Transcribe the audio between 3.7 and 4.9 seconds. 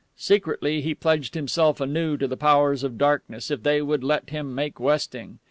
would let him make